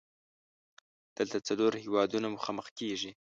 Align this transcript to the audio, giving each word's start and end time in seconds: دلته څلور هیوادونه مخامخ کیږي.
دلته 1.17 1.37
څلور 1.47 1.71
هیوادونه 1.83 2.27
مخامخ 2.35 2.67
کیږي. 2.79 3.11